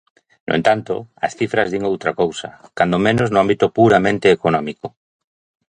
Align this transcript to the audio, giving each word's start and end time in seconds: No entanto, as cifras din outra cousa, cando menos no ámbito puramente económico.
No 0.47 0.53
entanto, 0.59 0.93
as 1.25 1.35
cifras 1.39 1.69
din 1.73 1.83
outra 1.91 2.11
cousa, 2.21 2.49
cando 2.77 3.03
menos 3.07 3.27
no 3.29 3.41
ámbito 3.43 3.65
puramente 3.77 4.27
económico. 4.37 4.87